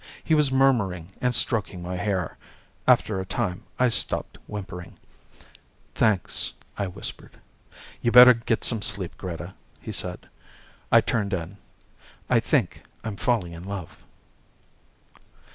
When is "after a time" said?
2.87-3.65